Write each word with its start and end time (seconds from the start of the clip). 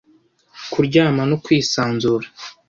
Kuryama 0.71 1.21
no 1.29 1.37
kwisanzura. 1.43 2.27